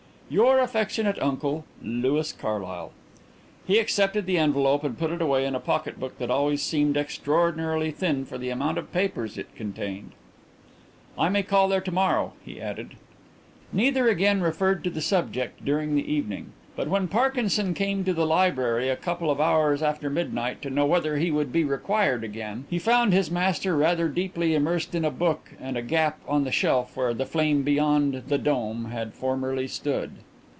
[0.33, 2.93] "'Your affectionate uncle, "'LOUIS CARLYLE.'"
[3.67, 6.95] He accepted the envelope and put it away in a pocket book that always seemed
[6.95, 10.13] extraordinarily thin for the amount of papers it contained.
[11.19, 12.95] "I may call there to morrow," he added.
[13.73, 18.25] Neither again referred to the subject during the evening, but when Parkinson came to the
[18.25, 22.63] library a couple of hours after midnight to know whether he would be required again,
[22.69, 26.51] he found his master rather deeply immersed in a book and a gap on the
[26.51, 30.11] shelf where "The Flame beyond the Dome" had formerly stood.